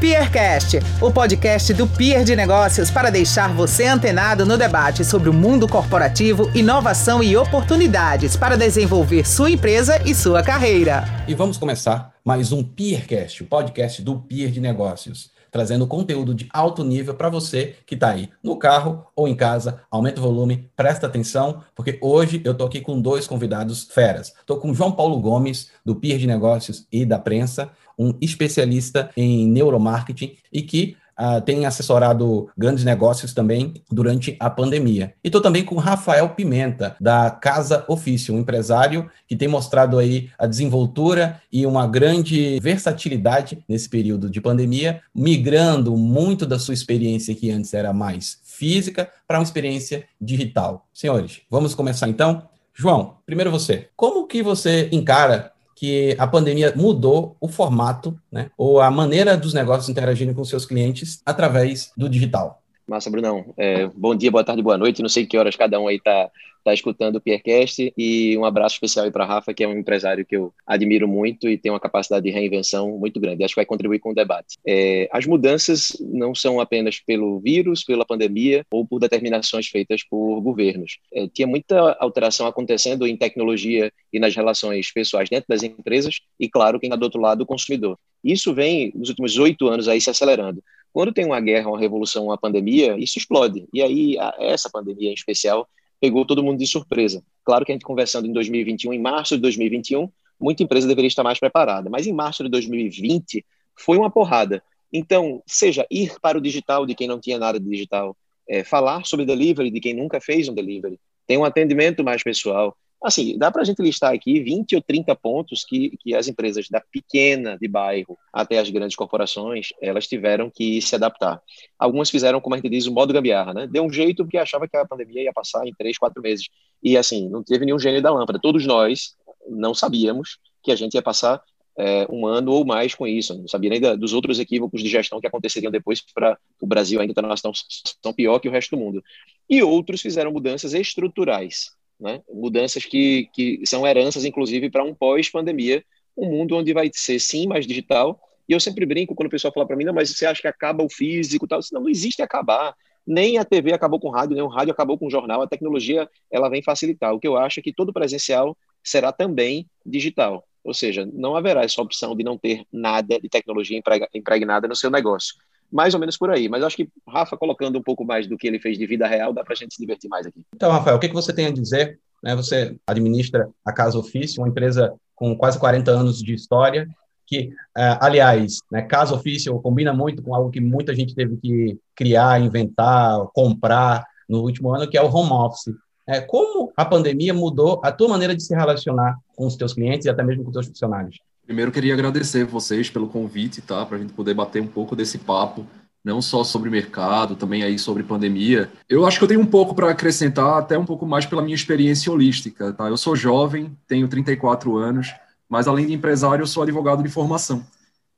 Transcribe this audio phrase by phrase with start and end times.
[0.00, 5.32] Peercast, o podcast do Peer de Negócios para deixar você antenado no debate sobre o
[5.32, 11.04] mundo corporativo, inovação e oportunidades para desenvolver sua empresa e sua carreira.
[11.28, 16.48] E vamos começar mais um Peercast, o podcast do Peer de Negócios trazendo conteúdo de
[16.52, 19.80] alto nível para você que está aí no carro ou em casa.
[19.90, 24.32] Aumenta o volume, presta atenção, porque hoje eu estou aqui com dois convidados feras.
[24.38, 27.70] Estou com João Paulo Gomes, do Peer de Negócios e da Prensa,
[28.00, 35.12] um especialista em neuromarketing e que Uh, tem assessorado grandes negócios também durante a pandemia.
[35.22, 40.30] E estou também com Rafael Pimenta, da Casa Ofício, um empresário que tem mostrado aí
[40.38, 47.34] a desenvoltura e uma grande versatilidade nesse período de pandemia, migrando muito da sua experiência
[47.34, 50.88] que antes era mais física para uma experiência digital.
[50.90, 52.48] Senhores, vamos começar então?
[52.72, 53.88] João, primeiro você.
[53.94, 59.54] Como que você encara que a pandemia mudou o formato, né, ou a maneira dos
[59.54, 62.59] negócios interagirem com seus clientes através do digital.
[62.90, 63.54] Massa, Brunão.
[63.56, 65.00] É, bom dia, boa tarde, boa noite.
[65.00, 66.28] Não sei que horas cada um aí está
[66.64, 70.26] tá escutando o Piercast e um abraço especial aí para Rafa, que é um empresário
[70.26, 73.44] que eu admiro muito e tem uma capacidade de reinvenção muito grande.
[73.44, 74.58] Acho que vai contribuir com o debate.
[74.66, 80.40] É, as mudanças não são apenas pelo vírus, pela pandemia ou por determinações feitas por
[80.40, 80.98] governos.
[81.14, 86.48] É, tinha muita alteração acontecendo em tecnologia e nas relações pessoais dentro das empresas e,
[86.48, 87.96] claro, quem está do outro lado, o consumidor.
[88.22, 90.60] Isso vem nos últimos oito anos aí se acelerando.
[90.92, 93.66] Quando tem uma guerra, uma revolução, uma pandemia, isso explode.
[93.72, 95.68] E aí, essa pandemia em especial,
[96.00, 97.22] pegou todo mundo de surpresa.
[97.44, 100.10] Claro que a gente conversando em 2021, em março de 2021,
[100.40, 103.44] muita empresa deveria estar mais preparada, mas em março de 2020
[103.76, 104.62] foi uma porrada.
[104.92, 108.16] Então, seja ir para o digital de quem não tinha nada de digital,
[108.48, 112.76] é, falar sobre delivery de quem nunca fez um delivery, tem um atendimento mais pessoal,
[113.02, 116.68] Assim, dá para a gente listar aqui 20 ou 30 pontos que, que as empresas
[116.68, 121.40] da pequena de bairro até as grandes corporações, elas tiveram que se adaptar.
[121.78, 123.66] Algumas fizeram, como a gente diz, o modo gambiarra, né?
[123.66, 126.48] Deu um jeito porque achava que a pandemia ia passar em três, quatro meses.
[126.82, 128.38] E assim, não teve nenhum gênio da lâmpada.
[128.38, 129.16] Todos nós
[129.48, 131.42] não sabíamos que a gente ia passar
[131.78, 133.34] é, um ano ou mais com isso.
[133.38, 137.00] Não sabia nem da, dos outros equívocos de gestão que aconteceriam depois para o Brasil
[137.00, 139.02] ainda estar numa situação pior que o resto do mundo.
[139.48, 142.22] E outros fizeram mudanças estruturais né?
[142.32, 145.84] mudanças que, que são heranças, inclusive, para um pós-pandemia,
[146.16, 148.20] um mundo onde vai ser, sim, mais digital.
[148.48, 150.48] E eu sempre brinco quando o pessoal fala para mim, não, mas você acha que
[150.48, 151.60] acaba o físico tal?
[151.72, 152.74] Não, não existe acabar.
[153.06, 155.42] Nem a TV acabou com o rádio, nem o rádio acabou com o jornal.
[155.42, 157.14] A tecnologia ela vem facilitar.
[157.14, 160.44] O que eu acho é que todo presencial será também digital.
[160.62, 163.80] Ou seja, não haverá essa opção de não ter nada de tecnologia
[164.14, 165.34] impregnada no seu negócio
[165.72, 166.48] mais ou menos por aí.
[166.48, 169.32] Mas acho que Rafa, colocando um pouco mais do que ele fez de vida real,
[169.32, 170.44] dá para a gente se divertir mais aqui.
[170.54, 171.98] Então, Rafael, o que, você tem a dizer?
[172.22, 176.86] Né, você administra a Casa Ofício, uma empresa com quase 40 anos de história,
[177.26, 181.78] que, é, aliás, né, Casa Ofício combina muito com algo que muita gente teve que
[181.94, 185.74] criar, inventar, comprar no último ano, que é o home office.
[186.06, 190.06] É, como a pandemia mudou a tua maneira de se relacionar com os teus clientes
[190.06, 191.16] e até mesmo com os teus funcionários?
[191.50, 193.84] Primeiro, queria agradecer vocês pelo convite, tá?
[193.84, 195.66] Para a gente poder bater um pouco desse papo,
[196.04, 198.70] não só sobre mercado, também aí sobre pandemia.
[198.88, 201.56] Eu acho que eu tenho um pouco para acrescentar, até um pouco mais pela minha
[201.56, 202.86] experiência holística, tá?
[202.86, 205.12] Eu sou jovem, tenho 34 anos,
[205.48, 207.66] mas além de empresário, eu sou advogado de formação.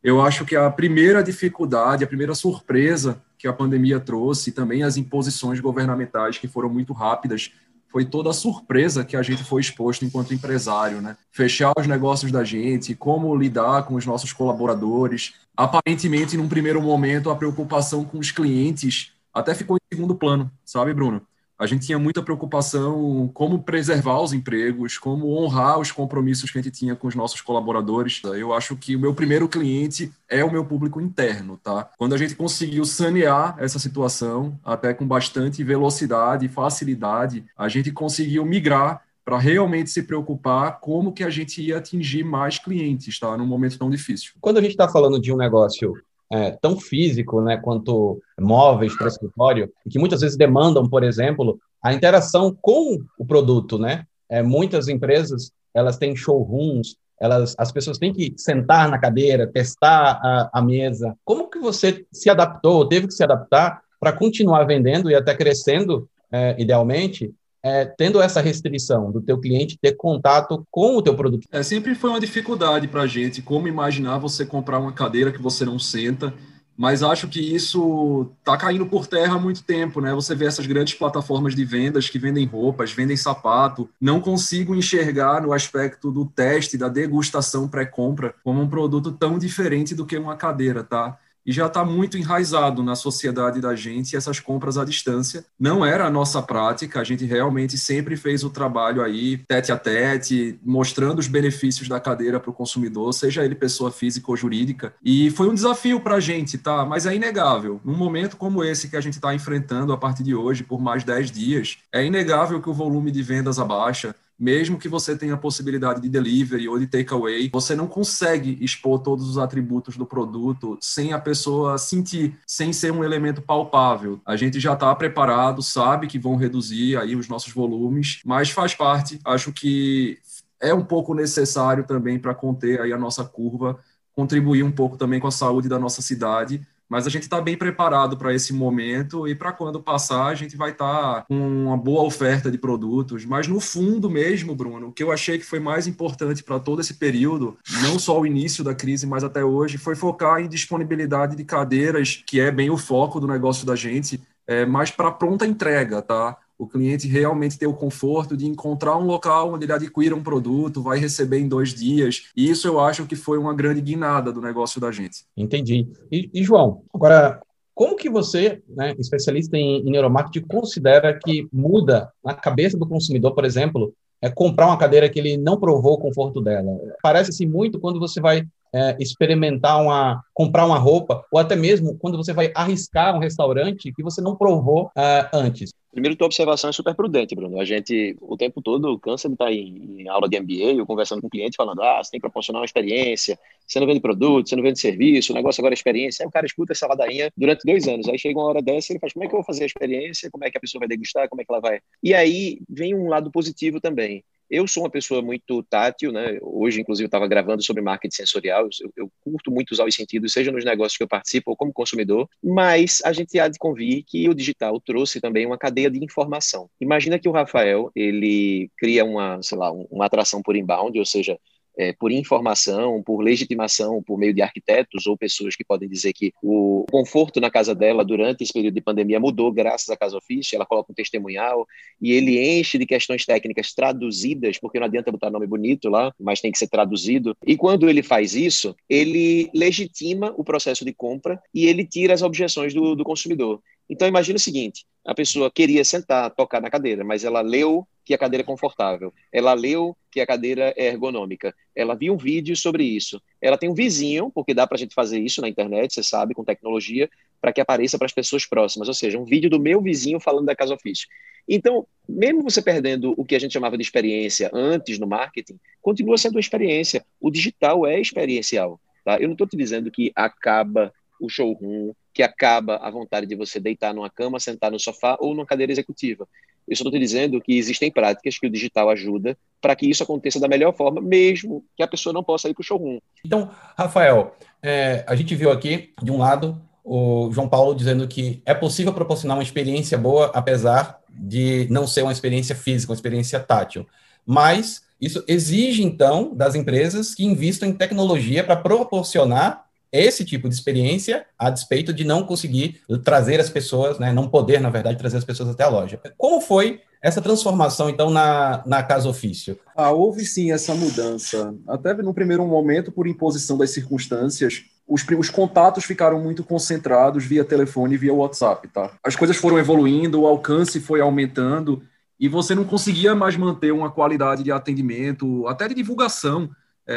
[0.04, 4.82] Eu acho que a primeira dificuldade, a primeira surpresa que a pandemia trouxe, e também
[4.82, 7.50] as imposições governamentais que foram muito rápidas
[7.92, 11.16] foi toda a surpresa que a gente foi exposto enquanto empresário, né?
[11.30, 15.34] Fechar os negócios da gente, como lidar com os nossos colaboradores.
[15.54, 20.94] Aparentemente, num primeiro momento, a preocupação com os clientes até ficou em segundo plano, sabe,
[20.94, 21.22] Bruno?
[21.62, 26.62] A gente tinha muita preocupação como preservar os empregos, como honrar os compromissos que a
[26.62, 28.20] gente tinha com os nossos colaboradores.
[28.24, 31.88] Eu acho que o meu primeiro cliente é o meu público interno, tá?
[31.96, 37.92] Quando a gente conseguiu sanear essa situação, até com bastante velocidade e facilidade, a gente
[37.92, 43.36] conseguiu migrar para realmente se preocupar como que a gente ia atingir mais clientes, tá?
[43.36, 44.32] Num momento tão difícil.
[44.40, 45.94] Quando a gente está falando de um negócio
[46.32, 51.60] é, tão físico né, quanto móveis para escritório, e que muitas vezes demandam, por exemplo,
[51.82, 53.78] a interação com o produto.
[53.78, 54.04] Né?
[54.30, 60.20] É, muitas empresas elas têm showrooms, elas, as pessoas têm que sentar na cadeira, testar
[60.22, 61.14] a, a mesa.
[61.24, 66.08] Como que você se adaptou, teve que se adaptar para continuar vendendo e até crescendo,
[66.32, 71.46] é, idealmente, é, tendo essa restrição do teu cliente ter contato com o teu produto?
[71.50, 75.40] É, sempre foi uma dificuldade para a gente, como imaginar você comprar uma cadeira que
[75.40, 76.34] você não senta,
[76.76, 80.12] mas acho que isso está caindo por terra há muito tempo, né?
[80.14, 85.42] Você vê essas grandes plataformas de vendas que vendem roupas, vendem sapato, não consigo enxergar
[85.42, 90.34] no aspecto do teste, da degustação pré-compra, como um produto tão diferente do que uma
[90.34, 91.16] cadeira, tá?
[91.44, 95.44] E já está muito enraizado na sociedade da gente essas compras à distância.
[95.58, 99.76] Não era a nossa prática, a gente realmente sempre fez o trabalho aí tete a
[99.76, 104.94] tete, mostrando os benefícios da cadeira para o consumidor, seja ele pessoa física ou jurídica.
[105.04, 106.84] E foi um desafio para a gente, tá?
[106.84, 107.80] Mas é inegável.
[107.84, 111.04] Num momento como esse que a gente está enfrentando a partir de hoje, por mais
[111.04, 115.38] 10 dias, é inegável que o volume de vendas abaixa, mesmo que você tenha a
[115.38, 120.76] possibilidade de delivery ou de takeaway, você não consegue expor todos os atributos do produto
[120.80, 124.20] sem a pessoa sentir, sem ser um elemento palpável.
[124.26, 128.74] A gente já está preparado, sabe que vão reduzir aí os nossos volumes, mas faz
[128.74, 129.20] parte.
[129.24, 130.18] Acho que
[130.60, 133.78] é um pouco necessário também para conter aí a nossa curva,
[134.12, 137.56] contribuir um pouco também com a saúde da nossa cidade mas a gente está bem
[137.56, 141.74] preparado para esse momento e para quando passar a gente vai estar tá com uma
[141.74, 143.24] boa oferta de produtos.
[143.24, 146.82] Mas no fundo mesmo, Bruno, o que eu achei que foi mais importante para todo
[146.82, 151.34] esse período, não só o início da crise, mas até hoje, foi focar em disponibilidade
[151.34, 155.46] de cadeiras, que é bem o foco do negócio da gente, é, mas para pronta
[155.46, 156.36] entrega, tá?
[156.58, 160.82] O cliente realmente ter o conforto de encontrar um local onde ele adquira um produto,
[160.82, 162.30] vai receber em dois dias.
[162.36, 165.24] E isso eu acho que foi uma grande guinada do negócio da gente.
[165.36, 165.88] Entendi.
[166.10, 167.40] E, e João, agora,
[167.74, 173.34] como que você, né, especialista em, em neuromarketing, considera que muda na cabeça do consumidor,
[173.34, 176.78] por exemplo, é comprar uma cadeira que ele não provou o conforto dela.
[177.02, 182.16] Parece-se muito quando você vai é, experimentar uma, comprar uma roupa, ou até mesmo quando
[182.16, 185.72] você vai arriscar um restaurante que você não provou uh, antes.
[185.92, 187.60] Primeiro, tua observação é super prudente, Bruno.
[187.60, 191.20] A gente, o tempo todo, cansa de estar em, em aula de MBA ou conversando
[191.20, 194.48] com o cliente, falando: ah, você tem que proporcionar uma experiência, você não vende produto,
[194.48, 196.24] você não vende serviço, o negócio agora é experiência.
[196.24, 198.08] Aí o cara escuta essa ladainha durante dois anos.
[198.08, 199.66] Aí chega uma hora dessa e ele faz: como é que eu vou fazer a
[199.66, 200.30] experiência?
[200.30, 201.28] Como é que a pessoa vai degustar?
[201.28, 201.80] Como é que ela vai.
[202.02, 204.24] E aí vem um lado positivo também.
[204.52, 206.38] Eu sou uma pessoa muito tátil, né?
[206.42, 208.68] Hoje, inclusive, estava gravando sobre marketing sensorial.
[208.82, 211.72] Eu, eu, curto muito usar os sentidos, seja nos negócios que eu participo ou como
[211.72, 212.28] consumidor.
[212.44, 216.68] Mas a gente há de convir que o digital trouxe também uma cadeia de informação.
[216.78, 221.38] Imagina que o Rafael ele cria uma, sei lá, uma atração por inbound, ou seja,
[221.76, 226.32] é, por informação, por legitimação, por meio de arquitetos ou pessoas que podem dizer que
[226.42, 230.54] o conforto na casa dela durante esse período de pandemia mudou graças à Casa Ofício,
[230.56, 231.66] ela coloca um testemunhal
[232.00, 236.40] e ele enche de questões técnicas traduzidas, porque não adianta botar nome bonito lá, mas
[236.40, 237.36] tem que ser traduzido.
[237.46, 242.22] E quando ele faz isso, ele legitima o processo de compra e ele tira as
[242.22, 243.60] objeções do, do consumidor.
[243.88, 248.14] Então imagine o seguinte, a pessoa queria sentar, tocar na cadeira, mas ela leu que
[248.14, 249.12] a cadeira é confortável.
[249.32, 251.54] Ela leu que a cadeira é ergonômica.
[251.74, 253.20] Ela viu um vídeo sobre isso.
[253.40, 256.34] Ela tem um vizinho, porque dá para a gente fazer isso na internet, você sabe,
[256.34, 257.08] com tecnologia,
[257.40, 258.88] para que apareça para as pessoas próximas.
[258.88, 261.08] Ou seja, um vídeo do meu vizinho falando da casa ofício.
[261.48, 266.18] Então, mesmo você perdendo o que a gente chamava de experiência antes no marketing, continua
[266.18, 267.04] sendo uma experiência.
[267.20, 268.80] O digital é experiencial.
[269.04, 269.18] Tá?
[269.18, 273.58] Eu não estou te dizendo que acaba o showroom, que acaba a vontade de você
[273.58, 276.28] deitar numa cama, sentar no sofá ou numa cadeira executiva.
[276.68, 280.02] Eu só estou te dizendo que existem práticas que o digital ajuda para que isso
[280.02, 282.98] aconteça da melhor forma, mesmo que a pessoa não possa ir para o showroom.
[283.24, 288.42] Então, Rafael, é, a gente viu aqui, de um lado, o João Paulo dizendo que
[288.44, 293.38] é possível proporcionar uma experiência boa, apesar de não ser uma experiência física, uma experiência
[293.38, 293.86] tátil.
[294.26, 300.54] Mas isso exige, então, das empresas que investam em tecnologia para proporcionar esse tipo de
[300.54, 305.18] experiência a despeito de não conseguir trazer as pessoas, né, não poder, na verdade, trazer
[305.18, 306.00] as pessoas até a loja.
[306.16, 309.58] Como foi essa transformação, então, na, na Casa Ofício?
[309.76, 311.52] Ah, houve sim essa mudança.
[311.66, 317.44] Até no primeiro momento, por imposição das circunstâncias, os, os contatos ficaram muito concentrados via
[317.44, 318.92] telefone e via WhatsApp, tá?
[319.04, 321.82] As coisas foram evoluindo, o alcance foi aumentando
[322.20, 326.48] e você não conseguia mais manter uma qualidade de atendimento, até de divulgação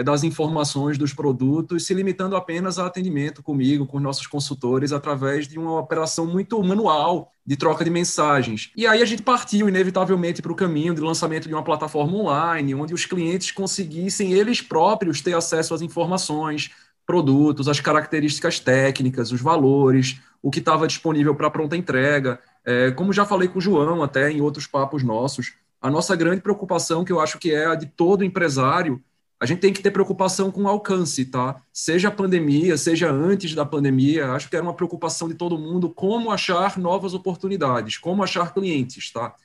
[0.04, 5.60] das informações dos produtos, se limitando apenas a atendimento comigo, com nossos consultores, através de
[5.60, 8.72] uma operação muito manual de troca de mensagens.
[8.76, 12.74] E aí a gente partiu, inevitavelmente, para o caminho de lançamento de uma plataforma online,
[12.74, 16.72] onde os clientes conseguissem eles próprios ter acesso às informações,
[17.06, 22.40] produtos, as características técnicas, os valores, o que estava disponível para pronta entrega.
[22.66, 26.42] É, como já falei com o João até em outros papos nossos, a nossa grande
[26.42, 29.02] preocupação, que eu acho que é a de todo empresário,
[29.46, 31.62] a gente tem que ter preocupação com o alcance, tá?
[31.72, 35.88] Seja a pandemia, seja antes da pandemia, acho que era uma preocupação de todo mundo
[35.88, 39.36] como achar novas oportunidades, como achar clientes, tá?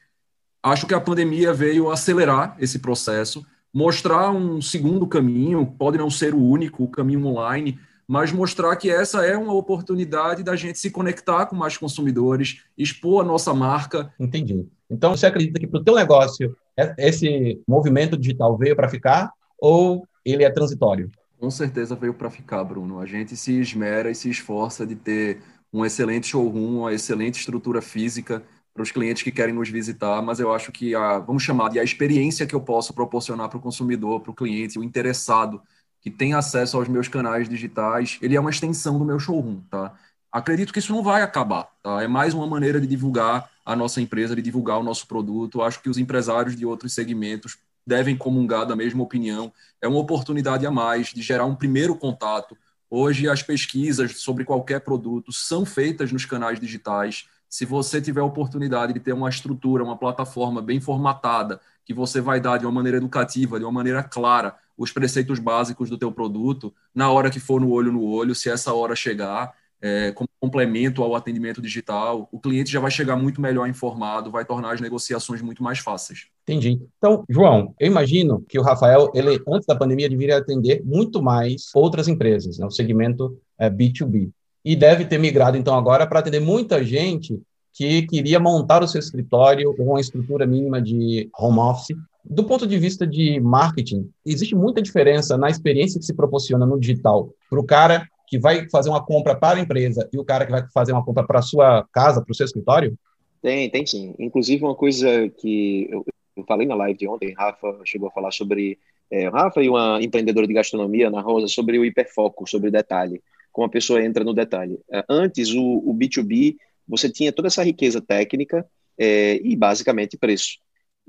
[0.63, 6.35] Acho que a pandemia veio acelerar esse processo, mostrar um segundo caminho, pode não ser
[6.35, 7.79] o único, o caminho online,
[8.09, 13.23] mas mostrar que essa é uma oportunidade da gente se conectar com mais consumidores, expor
[13.23, 14.15] a nossa marca.
[14.19, 14.67] Entendi.
[14.91, 16.57] Então, você acredita que para o teu negócio
[16.97, 19.31] esse movimento digital veio para ficar?
[19.61, 21.11] Ou ele é transitório?
[21.39, 23.01] Com certeza veio para ficar, Bruno.
[23.01, 27.81] A gente se esmera e se esforça de ter um excelente showroom, uma excelente estrutura
[27.81, 31.71] física para os clientes que querem nos visitar, mas eu acho que a, vamos chamar
[31.71, 35.61] de a experiência que eu posso proporcionar para o consumidor, para o cliente, o interessado
[36.01, 39.95] que tem acesso aos meus canais digitais, ele é uma extensão do meu showroom, tá?
[40.33, 42.03] Acredito que isso não vai acabar, tá?
[42.03, 45.61] É mais uma maneira de divulgar a nossa empresa, de divulgar o nosso produto.
[45.61, 49.53] Acho que os empresários de outros segmentos devem comungar da mesma opinião.
[49.81, 52.57] É uma oportunidade a mais de gerar um primeiro contato.
[52.89, 57.27] Hoje, as pesquisas sobre qualquer produto são feitas nos canais digitais.
[57.49, 62.21] Se você tiver a oportunidade de ter uma estrutura, uma plataforma bem formatada, que você
[62.21, 66.11] vai dar de uma maneira educativa, de uma maneira clara, os preceitos básicos do teu
[66.11, 70.29] produto, na hora que for no olho no olho, se essa hora chegar, é, como
[70.39, 74.81] complemento ao atendimento digital, o cliente já vai chegar muito melhor informado, vai tornar as
[74.81, 76.27] negociações muito mais fáceis.
[76.43, 76.81] Entendi.
[76.99, 81.71] Então, João, eu imagino que o Rafael, ele antes da pandemia deveria atender muito mais
[81.75, 84.31] outras empresas, né, o segmento é, B2B,
[84.65, 87.41] e deve ter migrado então agora para atender muita gente
[87.73, 91.97] que queria montar o seu escritório com uma estrutura mínima de home office.
[92.23, 96.79] Do ponto de vista de marketing, existe muita diferença na experiência que se proporciona no
[96.79, 100.47] digital para o cara que vai fazer uma compra para a empresa e o cara
[100.47, 102.97] que vai fazer uma compra para a sua casa, para o seu escritório?
[103.43, 104.15] Tem, tem sim.
[104.21, 106.05] Inclusive, uma coisa que eu,
[106.47, 108.79] falei na live de ontem, Rafa chegou a falar sobre.
[109.11, 113.21] É, Rafa e uma empreendedora de gastronomia, Ana Rosa, sobre o hiperfoco, sobre o detalhe,
[113.51, 114.79] como a pessoa entra no detalhe.
[114.93, 116.57] É, antes, o, o B2B,
[116.87, 118.65] você tinha toda essa riqueza técnica
[118.97, 120.59] é, e basicamente preço.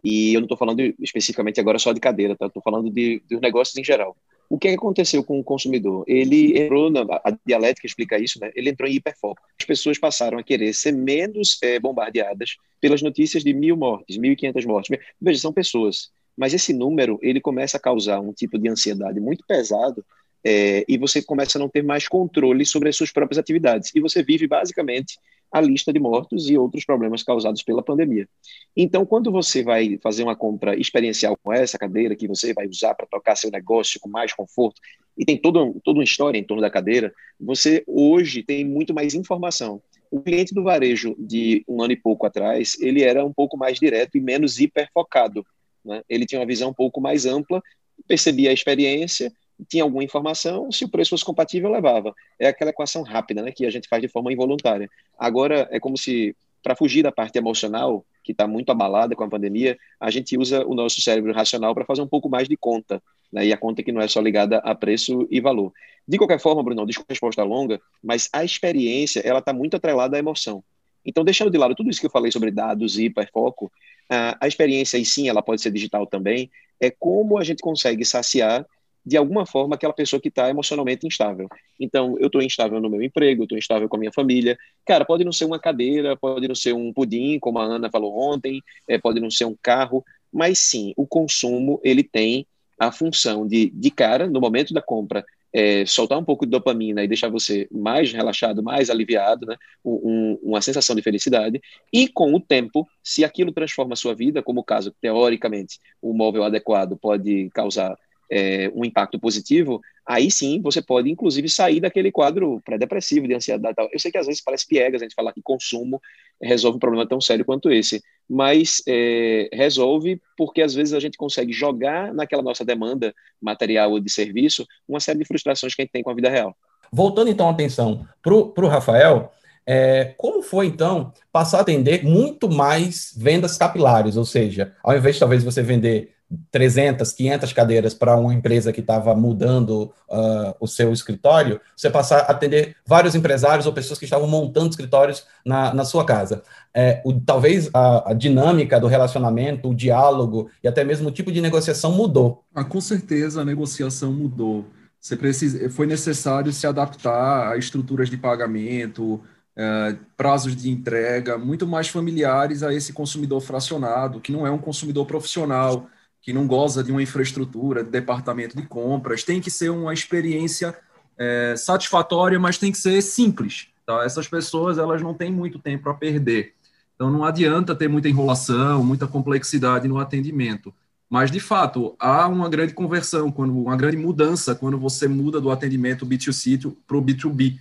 [0.03, 2.47] E eu não estou falando especificamente agora só de cadeira, tá?
[2.47, 4.17] Estou falando de, de negócios em geral.
[4.51, 6.03] O que aconteceu com o consumidor?
[6.05, 8.51] Ele entrou, na, a dialética explica isso, né?
[8.53, 9.41] ele entrou em hiperfoco.
[9.57, 14.33] As pessoas passaram a querer ser menos é, bombardeadas pelas notícias de mil mortes, mil
[14.33, 14.99] e quinhentas mortes.
[15.21, 19.45] Veja, são pessoas, mas esse número ele começa a causar um tipo de ansiedade muito
[19.47, 20.05] pesado
[20.43, 23.91] é, e você começa a não ter mais controle sobre as suas próprias atividades.
[23.95, 25.17] E você vive basicamente
[25.51, 28.27] a lista de mortos e outros problemas causados pela pandemia.
[28.75, 32.95] Então, quando você vai fazer uma compra experiencial com essa cadeira que você vai usar
[32.95, 34.81] para tocar seu negócio com mais conforto,
[35.17, 39.13] e tem todo, toda uma história em torno da cadeira, você hoje tem muito mais
[39.13, 39.81] informação.
[40.09, 43.77] O cliente do varejo de um ano e pouco atrás, ele era um pouco mais
[43.77, 45.45] direto e menos hiperfocado.
[45.83, 46.01] Né?
[46.07, 47.61] Ele tinha uma visão um pouco mais ampla,
[48.07, 49.31] percebia a experiência
[49.67, 52.13] tinha alguma informação, se o preço fosse compatível, levava.
[52.39, 54.89] É aquela equação rápida, né, que a gente faz de forma involuntária.
[55.17, 59.29] Agora, é como se, para fugir da parte emocional, que está muito abalada com a
[59.29, 63.01] pandemia, a gente usa o nosso cérebro racional para fazer um pouco mais de conta,
[63.31, 65.71] né, e a conta que não é só ligada a preço e valor.
[66.07, 70.17] De qualquer forma, Bruno, desculpa a resposta longa, mas a experiência, ela está muito atrelada
[70.17, 70.63] à emoção.
[71.05, 73.71] Então, deixando de lado tudo isso que eu falei sobre dados e hiperfoco,
[74.09, 78.65] a experiência, e sim, ela pode ser digital também, é como a gente consegue saciar
[79.05, 81.47] de alguma forma aquela pessoa que está emocionalmente instável.
[81.79, 84.57] Então, eu estou instável no meu emprego, estou instável com a minha família.
[84.85, 88.17] Cara, pode não ser uma cadeira, pode não ser um pudim, como a Ana falou
[88.17, 92.45] ontem, é, pode não ser um carro, mas sim, o consumo ele tem
[92.79, 97.03] a função de, de cara, no momento da compra, é, soltar um pouco de dopamina
[97.03, 99.57] e deixar você mais relaxado, mais aliviado, né?
[99.83, 101.61] Um, uma sensação de felicidade.
[101.91, 106.13] E com o tempo, se aquilo transforma a sua vida, como o caso, teoricamente, o
[106.13, 107.97] móvel adequado pode causar
[108.31, 113.75] é, um impacto positivo, aí sim você pode, inclusive, sair daquele quadro pré-depressivo de ansiedade.
[113.91, 116.01] Eu sei que às vezes parece piegas a gente falar que consumo
[116.41, 121.17] resolve um problema tão sério quanto esse, mas é, resolve porque às vezes a gente
[121.17, 125.83] consegue jogar naquela nossa demanda material ou de serviço uma série de frustrações que a
[125.83, 126.55] gente tem com a vida real.
[126.91, 129.31] Voltando então a atenção para o Rafael,
[129.65, 135.15] é, como foi então passar a atender muito mais vendas capilares, ou seja, ao invés
[135.15, 136.13] de talvez você vender
[136.49, 142.19] 300, 500 cadeiras para uma empresa que estava mudando uh, o seu escritório, você passar
[142.19, 146.43] a atender vários empresários ou pessoas que estavam montando escritórios na, na sua casa.
[146.73, 151.31] É, o, talvez a, a, dinâmica do relacionamento, o diálogo e até mesmo o tipo
[151.31, 152.43] de negociação mudou.
[152.55, 154.65] Ah, com certeza a negociação mudou.
[154.99, 159.19] Você precisa, foi necessário se adaptar a estruturas de pagamento,
[159.55, 164.57] é, prazos de entrega muito mais familiares a esse consumidor fracionado, que não é um
[164.57, 165.87] consumidor profissional
[166.21, 169.23] que não goza de uma infraestrutura, de departamento de compras.
[169.23, 170.77] Tem que ser uma experiência
[171.17, 173.67] é, satisfatória, mas tem que ser simples.
[173.85, 174.03] Tá?
[174.03, 176.53] Essas pessoas elas não têm muito tempo para perder.
[176.95, 180.73] Então não adianta ter muita enrolação, muita complexidade no atendimento.
[181.09, 185.49] Mas de fato há uma grande conversão, quando uma grande mudança quando você muda do
[185.49, 187.57] atendimento B2C para o B2B.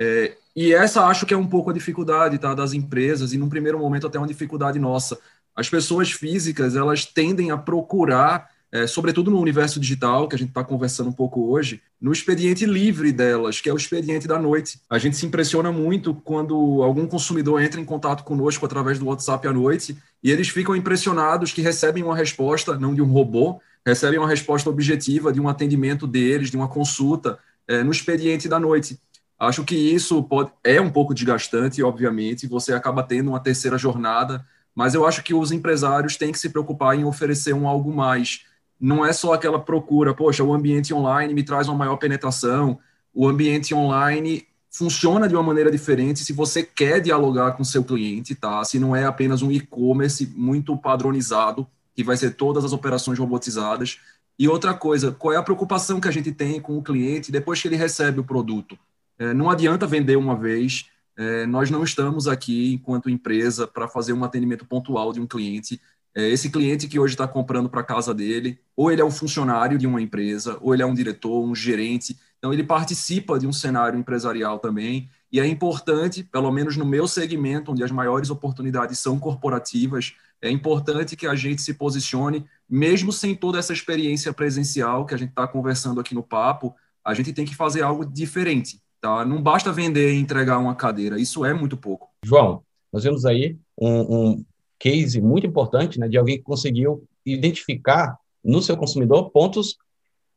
[0.00, 3.48] É, e essa acho que é um pouco a dificuldade tá, das empresas, e num
[3.48, 5.18] primeiro momento até uma dificuldade nossa
[5.58, 10.50] as pessoas físicas elas tendem a procurar é, sobretudo no universo digital, que a gente
[10.50, 14.78] está conversando um pouco hoje, no expediente livre delas, que é o expediente da noite.
[14.90, 19.48] A gente se impressiona muito quando algum consumidor entra em contato conosco através do WhatsApp
[19.48, 24.18] à noite e eles ficam impressionados que recebem uma resposta, não de um robô, recebem
[24.18, 29.00] uma resposta objetiva de um atendimento deles, de uma consulta, é, no expediente da noite.
[29.38, 34.44] Acho que isso pode, é um pouco desgastante, obviamente, você acaba tendo uma terceira jornada,
[34.78, 38.44] mas eu acho que os empresários têm que se preocupar em oferecer um algo mais
[38.80, 42.78] não é só aquela procura, poxa, o ambiente online me traz uma maior penetração,
[43.12, 48.36] o ambiente online funciona de uma maneira diferente se você quer dialogar com seu cliente,
[48.36, 48.62] tá?
[48.62, 53.98] Se não é apenas um e-commerce muito padronizado, que vai ser todas as operações robotizadas.
[54.38, 57.60] E outra coisa, qual é a preocupação que a gente tem com o cliente depois
[57.60, 58.78] que ele recebe o produto?
[59.18, 64.12] É, não adianta vender uma vez, é, nós não estamos aqui, enquanto empresa, para fazer
[64.12, 65.80] um atendimento pontual de um cliente.
[66.14, 69.76] É, esse cliente que hoje está comprando para casa dele, ou ele é um funcionário
[69.76, 73.52] de uma empresa, ou ele é um diretor, um gerente, então ele participa de um
[73.52, 79.00] cenário empresarial também, e é importante, pelo menos no meu segmento, onde as maiores oportunidades
[79.00, 85.04] são corporativas, é importante que a gente se posicione, mesmo sem toda essa experiência presencial
[85.04, 88.80] que a gente está conversando aqui no papo, a gente tem que fazer algo diferente,
[89.00, 89.24] tá?
[89.24, 92.08] Não basta vender e entregar uma cadeira, isso é muito pouco.
[92.24, 92.62] João,
[92.92, 94.00] nós vemos aí um,
[94.30, 94.44] um
[94.78, 99.76] case muito importante, né, de alguém que conseguiu identificar no seu consumidor pontos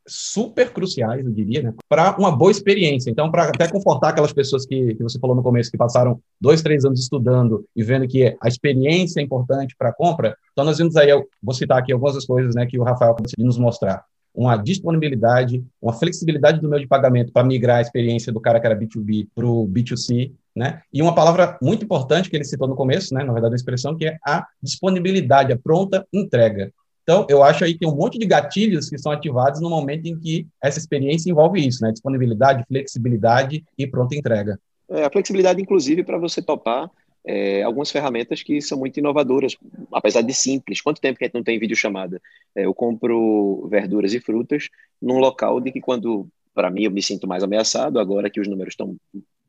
[0.06, 3.10] super cruciais, eu diria, né, para uma boa experiência.
[3.10, 6.60] Então, para até confortar aquelas pessoas que, que você falou no começo, que passaram dois,
[6.60, 10.78] três anos estudando e vendo que a experiência é importante para a compra, então nós
[10.78, 13.58] vimos aí, eu vou citar aqui algumas das coisas né, que o Rafael conseguiu nos
[13.58, 14.04] mostrar.
[14.34, 18.66] Uma disponibilidade, uma flexibilidade do meio de pagamento para migrar a experiência do cara que
[18.66, 20.82] era B2B para o B2C, né?
[20.92, 23.96] E uma palavra muito importante que ele citou no começo, né, na verdade, a expressão,
[23.96, 26.72] que é a disponibilidade, a pronta entrega.
[27.02, 30.06] Então, eu acho aí que tem um monte de gatilhos que são ativados no momento
[30.06, 31.90] em que essa experiência envolve isso, né?
[31.90, 34.58] Disponibilidade, flexibilidade e pronta entrega.
[34.88, 36.90] É, a flexibilidade, inclusive, para você topar
[37.24, 39.56] é, algumas ferramentas que são muito inovadoras,
[39.92, 40.80] apesar de simples.
[40.80, 42.20] Quanto tempo que a gente não tem videochamada?
[42.54, 44.68] É, eu compro verduras e frutas
[45.00, 48.48] num local de que quando, para mim, eu me sinto mais ameaçado, agora que os
[48.48, 48.96] números estão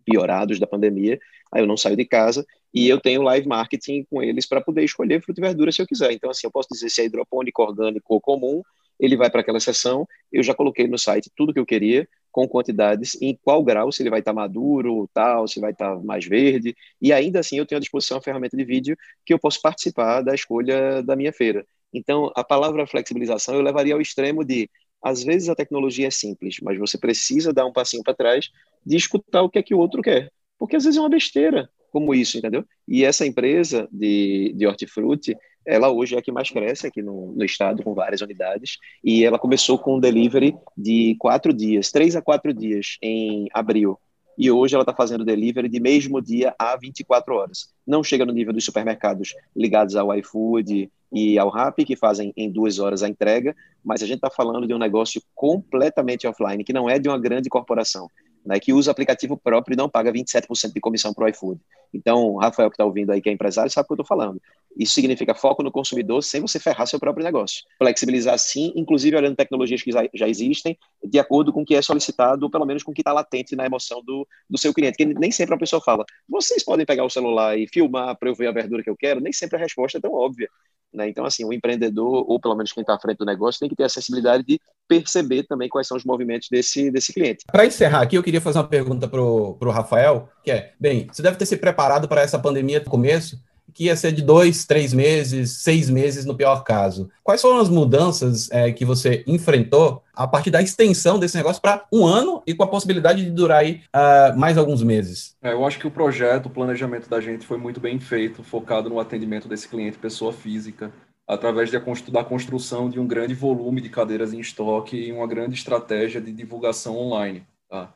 [0.06, 1.20] piorados da pandemia,
[1.52, 4.84] aí eu não saio de casa e eu tenho live marketing com eles para poder
[4.84, 6.12] escolher fruta e verdura se eu quiser.
[6.12, 8.62] Então, assim, eu posso dizer se é hidropônico, orgânico ou comum,
[9.00, 12.48] ele vai para aquela seção, eu já coloquei no site tudo que eu queria, com
[12.48, 16.04] quantidades, em qual grau, se ele vai estar tá maduro, tal, se vai estar tá
[16.04, 19.40] mais verde, e ainda assim eu tenho à disposição a ferramenta de vídeo que eu
[19.40, 21.66] posso participar da escolha da minha feira.
[21.94, 24.70] Então, a palavra flexibilização eu levaria ao extremo de
[25.02, 28.50] às vezes a tecnologia é simples, mas você precisa dar um passinho para trás
[28.86, 30.32] de escutar o que é que o outro quer.
[30.58, 32.66] Porque às vezes é uma besteira como isso, entendeu?
[32.88, 37.32] E essa empresa de, de hortifruti, ela hoje é a que mais cresce aqui no,
[37.34, 42.16] no estado, com várias unidades, e ela começou com um delivery de quatro dias, três
[42.16, 43.98] a quatro dias em abril
[44.36, 47.70] e hoje ela está fazendo delivery de mesmo dia a 24 horas.
[47.86, 52.52] Não chega no nível dos supermercados ligados ao iFood e ao Rappi, que fazem em
[52.52, 56.74] duas horas a entrega, mas a gente está falando de um negócio completamente offline, que
[56.74, 58.10] não é de uma grande corporação
[58.46, 61.60] né, que usa aplicativo próprio e não paga 27% de comissão para o iFood.
[61.94, 64.42] Então, Rafael, que está ouvindo aí, que é empresário, sabe o que eu estou falando.
[64.78, 67.64] Isso significa foco no consumidor sem você ferrar seu próprio negócio.
[67.78, 72.46] Flexibilizar sim, inclusive olhando tecnologias que já existem, de acordo com o que é solicitado,
[72.46, 74.98] ou pelo menos com o que está latente na emoção do, do seu cliente.
[74.98, 78.36] Que nem sempre a pessoa fala, vocês podem pegar o celular e filmar para eu
[78.36, 79.20] ver a verdura que eu quero?
[79.22, 80.50] Nem sempre a resposta é tão óbvia.
[80.94, 81.10] Né?
[81.10, 83.76] Então, assim, o empreendedor, ou pelo menos quem está à frente do negócio, tem que
[83.76, 87.46] ter a sensibilidade de perceber também quais são os movimentos desse, desse cliente.
[87.52, 91.22] Para encerrar aqui, eu queria fazer uma pergunta para o Rafael, que é, bem, você
[91.22, 93.42] deve ter se preparado para essa pandemia no começo,
[93.74, 97.10] que ia ser de dois, três meses, seis meses no pior caso.
[97.24, 101.86] Quais foram as mudanças é, que você enfrentou a partir da extensão desse negócio para
[101.92, 105.36] um ano e com a possibilidade de durar aí uh, mais alguns meses?
[105.42, 108.90] É, eu acho que o projeto, o planejamento da gente foi muito bem feito, focado
[108.90, 110.92] no atendimento desse cliente pessoa física,
[111.28, 116.20] através da construção de um grande volume de cadeiras em estoque e uma grande estratégia
[116.20, 117.46] de divulgação online.
[117.70, 117.94] Tá?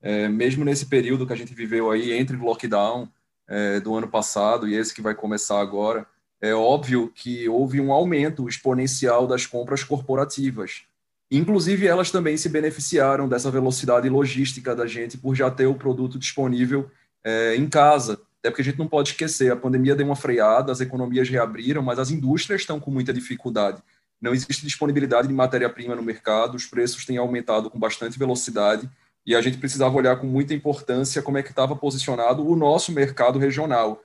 [0.00, 3.08] É, mesmo nesse período que a gente viveu aí entre o lockdown,
[3.48, 6.06] é, do ano passado e esse que vai começar agora,
[6.40, 10.82] é óbvio que houve um aumento exponencial das compras corporativas.
[11.30, 16.18] Inclusive, elas também se beneficiaram dessa velocidade logística da gente por já ter o produto
[16.18, 16.90] disponível
[17.24, 18.20] é, em casa.
[18.42, 21.80] Até porque a gente não pode esquecer, a pandemia deu uma freada, as economias reabriram,
[21.80, 23.80] mas as indústrias estão com muita dificuldade.
[24.20, 28.90] Não existe disponibilidade de matéria-prima no mercado, os preços têm aumentado com bastante velocidade
[29.24, 32.90] e a gente precisava olhar com muita importância como é que estava posicionado o nosso
[32.90, 34.02] mercado regional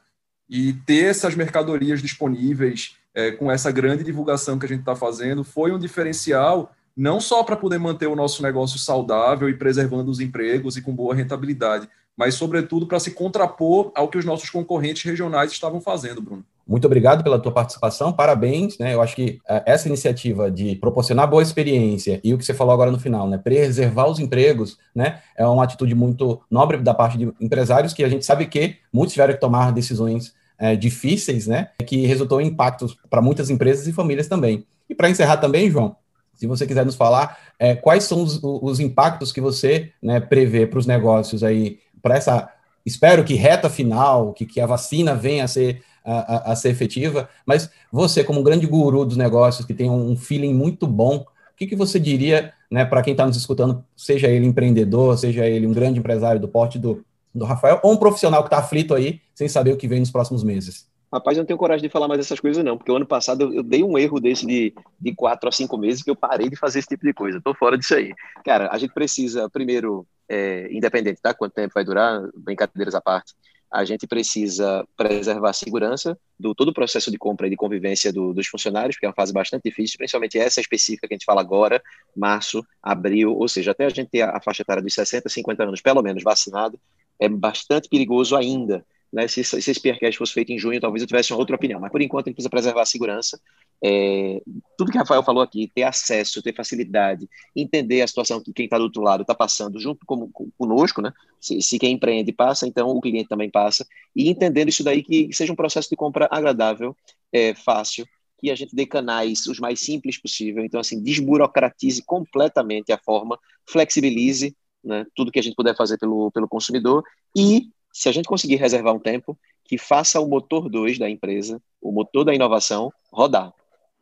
[0.47, 5.43] e ter essas mercadorias disponíveis é, com essa grande divulgação que a gente está fazendo,
[5.43, 10.19] foi um diferencial não só para poder manter o nosso negócio saudável e preservando os
[10.19, 15.03] empregos e com boa rentabilidade, mas, sobretudo, para se contrapor ao que os nossos concorrentes
[15.03, 16.43] regionais estavam fazendo, Bruno.
[16.67, 18.93] Muito obrigado pela tua participação, parabéns, né?
[18.93, 22.73] Eu acho que uh, essa iniciativa de proporcionar boa experiência e o que você falou
[22.73, 23.38] agora no final, né?
[23.38, 25.19] Preservar os empregos, né?
[25.38, 29.13] É uma atitude muito nobre da parte de empresários que a gente sabe que muitos
[29.13, 31.69] tiveram que tomar decisões uh, difíceis, né?
[31.86, 34.65] Que resultou em impactos para muitas empresas e famílias também.
[34.89, 35.95] E para encerrar também, João,
[36.38, 40.67] se você quiser nos falar é, quais são os, os, impactos que você né, prevê
[40.67, 42.49] para os negócios aí, para essa,
[42.86, 47.29] espero que reta final, que, que a vacina venha a ser, a, a, ser efetiva,
[47.45, 51.55] mas você, como um grande guru dos negócios, que tem um feeling muito bom, o
[51.57, 55.65] que, que você diria né, para quem está nos escutando, seja ele empreendedor, seja ele
[55.65, 59.21] um grande empresário do porte do, do Rafael, ou um profissional que está aflito aí,
[59.33, 60.88] sem saber o que vem nos próximos meses?
[61.12, 63.43] Rapaz, eu não tenho coragem de falar mais dessas coisas, não, porque o ano passado
[63.43, 66.49] eu, eu, dei um erro desse de, de quatro a cinco meses que eu parei
[66.49, 67.38] de fazer esse tipo de coisa.
[67.38, 68.13] Estou fora disso aí.
[68.43, 71.34] Cara, a gente precisa, primeiro, é, independente, tá?
[71.34, 73.34] Quanto tempo vai durar, brincadeiras à parte,
[73.72, 78.13] a gente precisa preservar a segurança do todo o processo de compra e de convivência
[78.13, 81.26] do, dos funcionários, porque é uma fase bastante difícil, principalmente essa específica que a gente
[81.26, 81.82] fala agora,
[82.16, 85.63] março, abril, ou seja, até a gente ter a, a faixa etária dos 60, 50
[85.63, 86.80] anos, pelo menos vacinado,
[87.20, 89.28] é bastante perigoso ainda né?
[89.28, 91.80] Se, se esse PRCast fosse feito em junho, talvez eu tivesse uma outra opinião.
[91.80, 93.39] Mas por enquanto a gente precisa preservar a segurança.
[93.84, 94.41] É,
[94.78, 98.65] tudo que o Rafael falou aqui, ter acesso, ter facilidade, entender a situação que quem
[98.65, 101.13] está do outro lado está passando junto com, com, conosco, né?
[101.39, 103.86] Se, se, quem empreende passa, então o cliente também passa.
[104.15, 106.96] E entendendo isso daí que seja um processo de compra agradável,
[107.32, 108.06] é, fácil,
[108.39, 110.63] que a gente dê canais os mais simples possível.
[110.63, 116.32] Então, assim, desburocratize completamente a forma, flexibilize né, tudo que a gente puder fazer pelo,
[116.32, 117.04] pelo consumidor
[117.36, 121.60] e se a gente conseguir reservar um tempo, que faça o motor 2 da empresa,
[121.81, 123.51] o motor da inovação, rodar.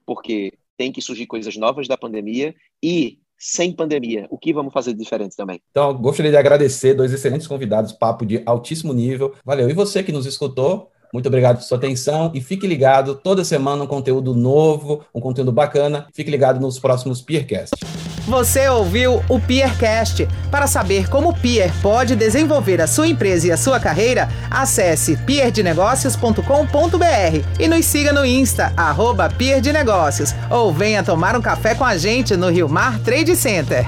[0.05, 2.53] Porque tem que surgir coisas novas da pandemia
[2.83, 5.61] e sem pandemia, o que vamos fazer de diferente também?
[5.71, 9.33] Então, gostaria de agradecer dois excelentes convidados, papo de altíssimo nível.
[9.45, 9.69] Valeu.
[9.69, 13.85] E você que nos escutou, muito obrigado por sua atenção e fique ligado toda semana
[13.85, 16.07] um conteúdo novo, um conteúdo bacana.
[16.13, 17.79] Fique ligado nos próximos Peercasts.
[18.27, 20.27] Você ouviu o Peercast.
[20.51, 25.15] Para saber como o Peer pode desenvolver a sua empresa e a sua carreira, acesse
[25.15, 31.75] peerdenegócios.com.br e nos siga no Insta, arroba Peer de Negócios, ou venha tomar um café
[31.75, 33.87] com a gente no Rio Mar Trade Center.